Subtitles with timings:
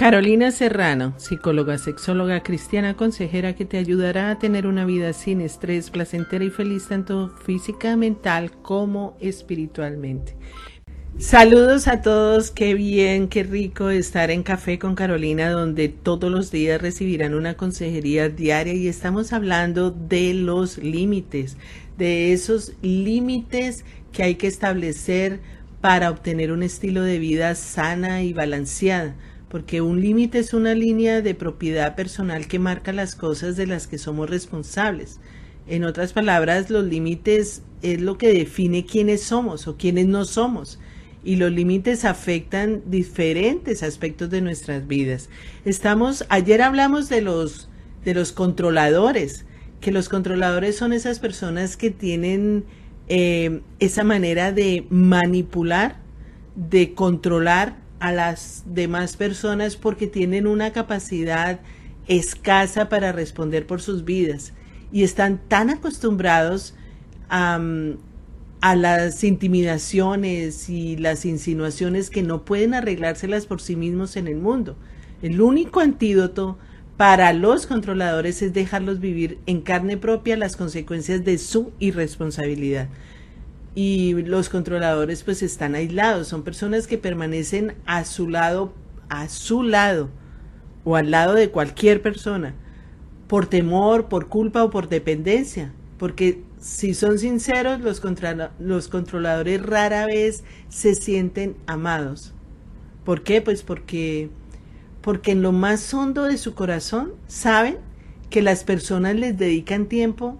[0.00, 5.90] Carolina Serrano, psicóloga, sexóloga cristiana, consejera que te ayudará a tener una vida sin estrés,
[5.90, 10.36] placentera y feliz tanto física, mental como espiritualmente.
[11.18, 16.50] Saludos a todos, qué bien, qué rico estar en Café con Carolina, donde todos los
[16.50, 21.58] días recibirán una consejería diaria y estamos hablando de los límites,
[21.98, 25.40] de esos límites que hay que establecer
[25.82, 29.14] para obtener un estilo de vida sana y balanceada,
[29.50, 33.88] porque un límite es una línea de propiedad personal que marca las cosas de las
[33.88, 35.18] que somos responsables.
[35.66, 40.78] En otras palabras, los límites es lo que define quiénes somos o quiénes no somos
[41.24, 45.28] y los límites afectan diferentes aspectos de nuestras vidas.
[45.64, 47.68] Estamos, ayer hablamos de los,
[48.04, 49.44] de los controladores,
[49.80, 52.64] que los controladores son esas personas que tienen
[53.08, 55.96] eh, esa manera de manipular,
[56.54, 61.60] de controlar a las demás personas porque tienen una capacidad
[62.08, 64.52] escasa para responder por sus vidas
[64.90, 66.74] y están tan acostumbrados
[67.28, 67.60] a,
[68.60, 74.36] a las intimidaciones y las insinuaciones que no pueden arreglárselas por sí mismos en el
[74.36, 74.76] mundo.
[75.22, 76.58] El único antídoto
[76.96, 82.88] para los controladores es dejarlos vivir en carne propia las consecuencias de su irresponsabilidad.
[83.74, 88.72] Y los controladores pues están aislados, son personas que permanecen a su lado,
[89.08, 90.10] a su lado
[90.84, 92.54] o al lado de cualquier persona,
[93.28, 98.02] por temor, por culpa o por dependencia, porque si son sinceros, los,
[98.58, 102.34] los controladores rara vez se sienten amados.
[103.04, 103.40] ¿Por qué?
[103.40, 104.30] Pues porque,
[105.00, 107.78] porque en lo más hondo de su corazón saben
[108.28, 110.38] que las personas les dedican tiempo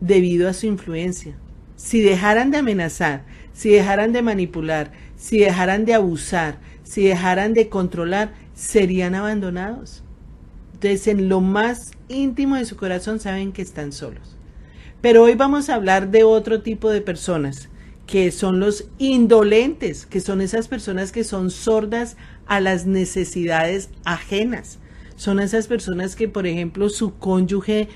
[0.00, 1.36] debido a su influencia.
[1.78, 3.22] Si dejaran de amenazar,
[3.52, 10.02] si dejaran de manipular, si dejaran de abusar, si dejaran de controlar, serían abandonados.
[10.74, 14.36] Entonces, en lo más íntimo de su corazón saben que están solos.
[15.00, 17.68] Pero hoy vamos a hablar de otro tipo de personas,
[18.08, 24.80] que son los indolentes, que son esas personas que son sordas a las necesidades ajenas.
[25.14, 27.88] Son esas personas que, por ejemplo, su cónyuge,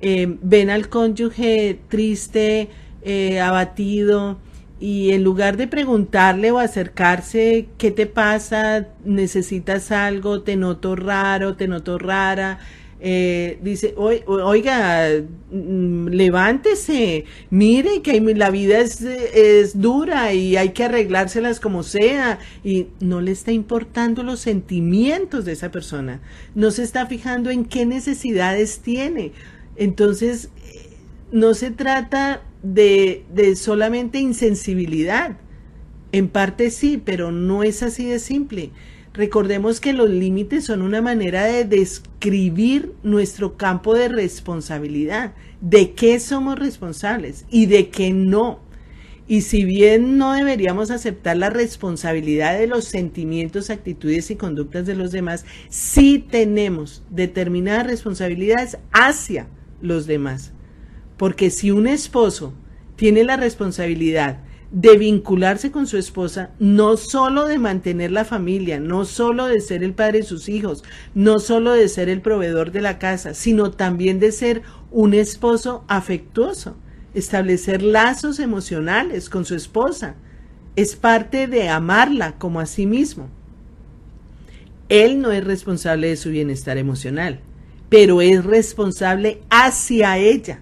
[0.00, 2.70] eh, ven al cónyuge triste,
[3.06, 4.38] eh, abatido,
[4.78, 8.88] y en lugar de preguntarle o acercarse, ¿qué te pasa?
[9.04, 10.42] ¿Necesitas algo?
[10.42, 11.56] ¿Te noto raro?
[11.56, 12.58] ¿Te noto rara?
[12.98, 15.08] eh, dice, oiga,
[15.50, 22.38] mm, levántese, mire que la vida es, es, dura y hay que arreglárselas como sea,
[22.64, 26.20] y no le está importando los sentimientos de esa persona,
[26.54, 29.32] no se está fijando en qué necesidades tiene.
[29.76, 30.48] Entonces,
[31.32, 32.42] no se trata
[32.74, 35.36] de, solamente insensibilidad,
[36.12, 38.70] en parte sí, pero no es así de simple.
[39.12, 46.20] Recordemos que los límites son una manera de describir nuestro campo de responsabilidad, de qué
[46.20, 48.60] somos responsables y de qué no.
[49.28, 54.94] Y si bien no deberíamos aceptar la responsabilidad de los sentimientos, actitudes y conductas de
[54.94, 59.48] los demás, sí tenemos determinadas responsabilidades hacia
[59.80, 60.52] los demás.
[61.16, 62.52] Porque si un esposo
[62.96, 64.38] tiene la responsabilidad
[64.70, 69.84] de vincularse con su esposa, no solo de mantener la familia, no solo de ser
[69.84, 70.82] el padre de sus hijos,
[71.14, 75.84] no solo de ser el proveedor de la casa, sino también de ser un esposo
[75.88, 76.76] afectuoso,
[77.14, 80.16] establecer lazos emocionales con su esposa.
[80.74, 83.28] Es parte de amarla como a sí mismo.
[84.88, 87.40] Él no es responsable de su bienestar emocional,
[87.88, 90.60] pero es responsable hacia ella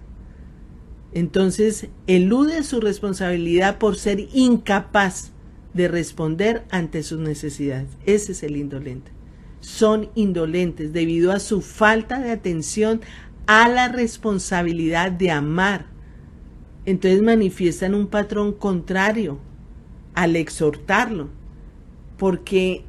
[1.15, 5.31] entonces elude su responsabilidad por ser incapaz
[5.73, 7.89] de responder ante sus necesidades.
[8.05, 9.13] Ese es el indolente.
[9.61, 13.01] Son indolentes debido a su falta de atención
[13.47, 15.87] a la responsabilidad de amar.
[16.85, 19.39] Entonces manifiestan un patrón contrario
[20.15, 21.31] al exhortarlo,
[22.19, 22.85] porque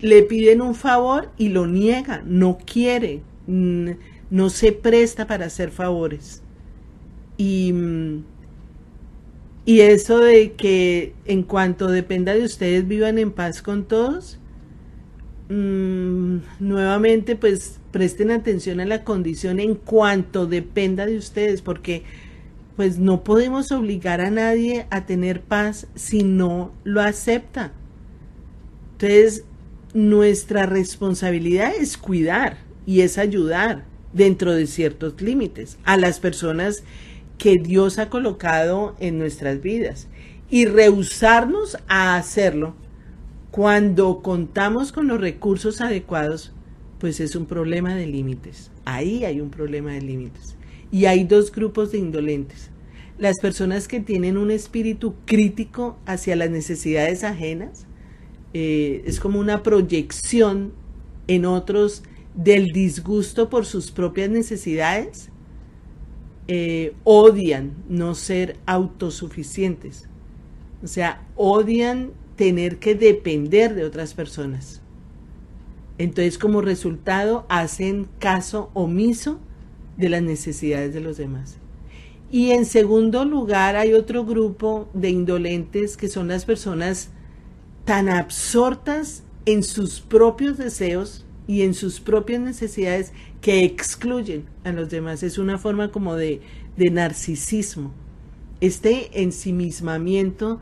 [0.00, 6.42] le piden un favor y lo niega, no quiere, no se presta para hacer favores.
[7.36, 7.72] Y,
[9.64, 14.38] y eso de que en cuanto dependa de ustedes vivan en paz con todos,
[15.48, 22.04] mm, nuevamente pues presten atención a la condición en cuanto dependa de ustedes, porque
[22.76, 27.72] pues no podemos obligar a nadie a tener paz si no lo acepta.
[28.92, 29.44] Entonces,
[29.94, 36.82] nuestra responsabilidad es cuidar y es ayudar dentro de ciertos límites a las personas
[37.38, 40.08] que Dios ha colocado en nuestras vidas
[40.50, 42.74] y rehusarnos a hacerlo
[43.50, 46.52] cuando contamos con los recursos adecuados,
[46.98, 48.70] pues es un problema de límites.
[48.84, 50.56] Ahí hay un problema de límites.
[50.92, 52.70] Y hay dos grupos de indolentes.
[53.18, 57.86] Las personas que tienen un espíritu crítico hacia las necesidades ajenas,
[58.52, 60.72] eh, es como una proyección
[61.26, 62.02] en otros
[62.34, 65.30] del disgusto por sus propias necesidades,
[66.48, 70.08] eh, odian no ser autosuficientes.
[70.82, 74.80] O sea, odian tener que depender de otras personas.
[75.98, 79.40] Entonces, como resultado, hacen caso omiso
[79.96, 81.56] de las necesidades de los demás.
[82.30, 87.10] Y en segundo lugar, hay otro grupo de indolentes que son las personas
[87.84, 93.12] tan absortas en sus propios deseos y en sus propias necesidades
[93.46, 95.22] que excluyen a los demás.
[95.22, 96.40] Es una forma como de,
[96.76, 97.92] de narcisismo.
[98.60, 100.58] Este ensimismamiento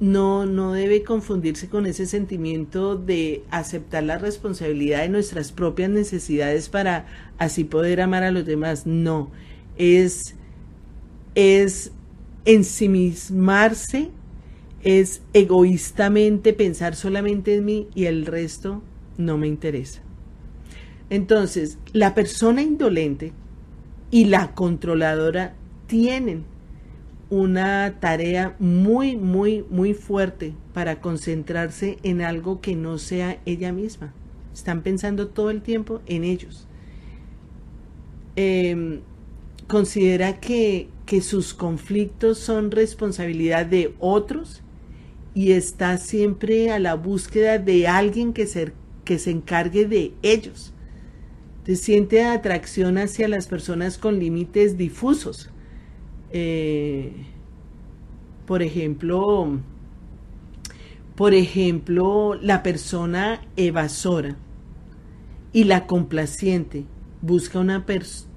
[0.00, 6.68] no, no debe confundirse con ese sentimiento de aceptar la responsabilidad de nuestras propias necesidades
[6.68, 7.06] para
[7.38, 8.88] así poder amar a los demás.
[8.88, 9.30] No,
[9.78, 10.34] es,
[11.36, 11.92] es
[12.44, 14.10] ensimismarse,
[14.82, 18.82] es egoístamente pensar solamente en mí y el resto
[19.16, 20.05] no me interesa.
[21.10, 23.32] Entonces, la persona indolente
[24.10, 25.54] y la controladora
[25.86, 26.44] tienen
[27.30, 34.12] una tarea muy, muy, muy fuerte para concentrarse en algo que no sea ella misma.
[34.54, 36.66] Están pensando todo el tiempo en ellos.
[38.36, 39.00] Em,
[39.66, 44.62] considera que, que sus conflictos son responsabilidad de otros
[45.34, 48.46] y está siempre a la búsqueda de alguien que
[49.04, 50.72] que se encargue de ellos.
[51.74, 55.50] Siente atracción hacia las personas con límites difusos
[56.30, 57.12] eh,
[58.46, 59.58] por ejemplo,
[61.14, 64.36] por ejemplo, la persona evasora
[65.52, 66.84] y la complaciente
[67.22, 67.84] busca una,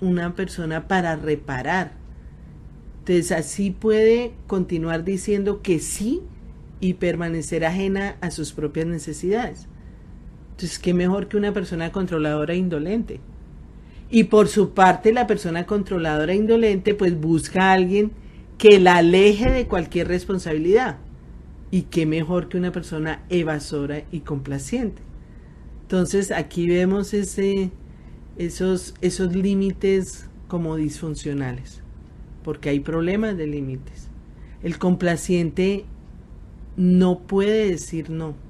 [0.01, 1.91] una persona para reparar.
[2.99, 6.21] Entonces así puede continuar diciendo que sí
[6.79, 9.67] y permanecer ajena a sus propias necesidades.
[10.59, 13.21] Entonces, ¿qué mejor que una persona controladora e indolente?
[14.11, 18.11] Y por su parte, la persona controladora e indolente pues busca a alguien
[18.57, 20.97] que la aleje de cualquier responsabilidad.
[21.71, 25.01] Y qué mejor que una persona evasora y complaciente.
[25.83, 27.71] Entonces aquí vemos ese,
[28.37, 31.79] esos, esos límites como disfuncionales,
[32.43, 34.09] porque hay problemas de límites.
[34.61, 35.85] El complaciente
[36.75, 38.48] no puede decir no.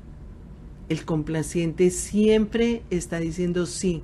[0.89, 4.03] El complaciente siempre está diciendo sí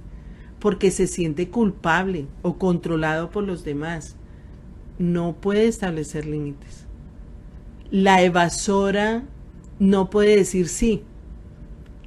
[0.59, 4.15] porque se siente culpable o controlado por los demás.
[4.97, 6.85] No puede establecer límites.
[7.91, 9.23] La evasora
[9.77, 11.03] no puede decir sí.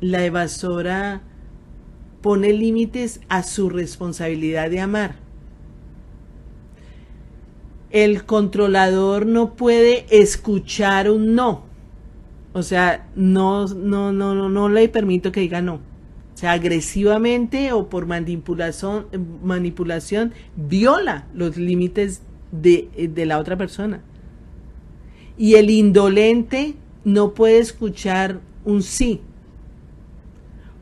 [0.00, 1.22] La evasora
[2.20, 5.16] pone límites a su responsabilidad de amar.
[7.90, 11.67] El controlador no puede escuchar un no.
[12.58, 15.74] O sea, no, no, no, no, no le permito que diga no.
[15.76, 15.80] O
[16.34, 19.06] sea, agresivamente o por manipulación,
[20.56, 24.02] viola los límites de, de la otra persona.
[25.36, 26.74] Y el indolente
[27.04, 29.20] no puede escuchar un sí,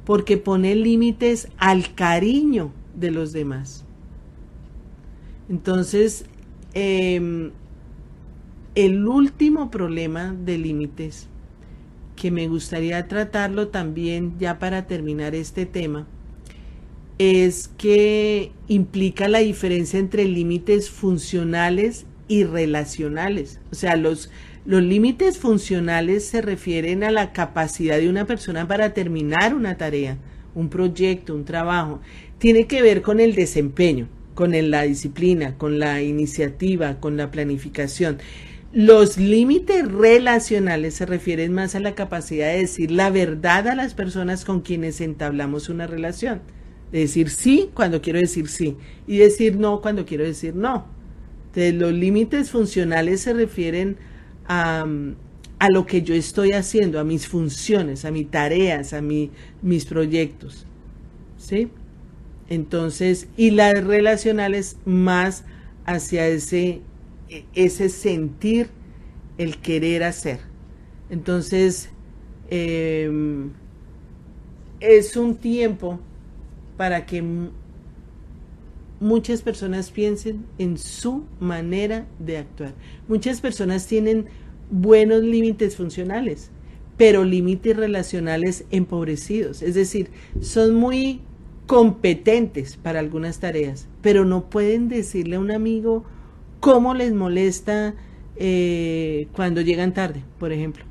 [0.06, 3.84] porque pone límites al cariño de los demás.
[5.50, 6.24] Entonces,
[6.72, 7.50] em,
[8.74, 11.28] el último problema de límites
[12.26, 16.08] que me gustaría tratarlo también ya para terminar este tema,
[17.18, 23.60] es que implica la diferencia entre límites funcionales y relacionales.
[23.70, 24.32] O sea, los,
[24.64, 30.18] los límites funcionales se refieren a la capacidad de una persona para terminar una tarea,
[30.56, 32.00] un proyecto, un trabajo.
[32.38, 38.18] Tiene que ver con el desempeño, con la disciplina, con la iniciativa, con la planificación.
[38.72, 43.94] Los límites relacionales se refieren más a la capacidad de decir la verdad a las
[43.94, 46.42] personas con quienes entablamos una relación.
[46.92, 50.86] De decir sí cuando quiero decir sí y decir no cuando quiero decir no.
[51.46, 53.96] Entonces, los límites funcionales se refieren
[54.46, 54.84] a,
[55.58, 59.30] a lo que yo estoy haciendo, a mis funciones, a mis tareas, a mi,
[59.62, 60.66] mis proyectos.
[61.38, 61.70] ¿Sí?
[62.48, 65.44] Entonces, y las relacionales más
[65.84, 66.80] hacia ese,
[67.54, 68.68] ese sentir,
[69.38, 70.40] el querer hacer.
[71.10, 71.90] Entonces,
[72.50, 73.50] em,
[74.80, 76.00] es un tiempo
[76.76, 77.22] para que
[79.00, 82.74] muchas personas piensen en su manera de actuar.
[83.08, 84.26] Muchas personas tienen
[84.70, 86.50] buenos límites funcionales,
[86.96, 89.62] pero límites relacionales empobrecidos.
[89.62, 91.20] Es decir, son muy
[91.66, 96.04] competentes para algunas tareas, pero no pueden decirle a un amigo
[96.60, 97.94] cómo les molesta
[98.36, 100.84] eh, cuando llegan tarde, por ejemplo.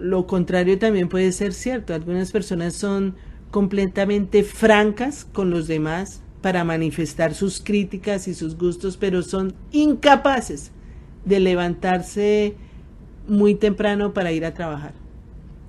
[0.00, 1.94] lo contrario también puede ser cierto.
[1.94, 3.14] Algunas personas son
[3.50, 10.72] completamente francas con los demás para manifestar sus críticas y sus gustos, pero son incapaces
[11.24, 12.54] de levantarse
[13.26, 14.94] muy temprano para ir a trabajar.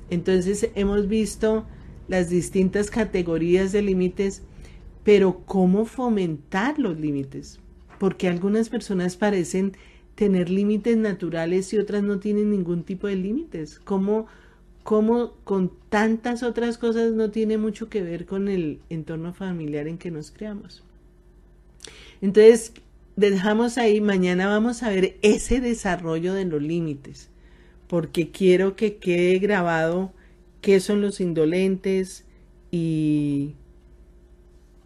[0.09, 1.65] Entonces hemos visto
[2.07, 4.41] las distintas categorías de límites,
[5.03, 7.59] pero ¿cómo fomentar los límites?
[7.99, 9.73] Porque algunas personas parecen
[10.15, 13.79] tener límites naturales y otras no tienen ningún tipo de límites.
[13.79, 14.27] ¿Cómo,
[14.83, 20.11] con tantas otras cosas no tiene mucho que ver con el entorno familiar en que
[20.11, 20.83] nos creamos?
[22.21, 22.73] Entonces,
[23.15, 27.29] dejamos ahí, mañana vamos a ver ese desarrollo de los límites,
[27.87, 30.11] porque quiero que quede grabado
[30.61, 32.25] qué son los indolentes
[32.71, 33.55] y,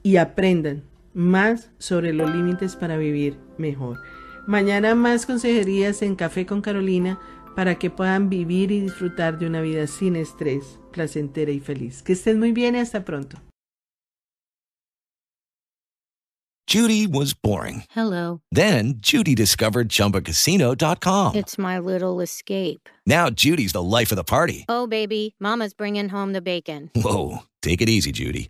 [0.04, 4.00] y aprendan más sobre los límites para vivir mejor.
[4.48, 7.20] Mañana más consejerías en Café con Carolina
[7.56, 12.02] para que puedan vivir y disfrutar de una vida sin estrés, placentera y feliz.
[12.04, 13.38] Que estén muy bien y hasta pronto.
[16.66, 17.84] Judy was boring.
[17.92, 18.42] Hello.
[18.52, 21.36] Then Judy discovered chumbacasino.com.
[21.36, 22.90] It's my little escape.
[23.06, 24.66] Now Judy's the life of the party.
[24.68, 26.90] Oh, baby, Mama's bringing home the bacon.
[26.96, 27.44] Whoa.
[27.62, 28.50] Take it easy, Judy.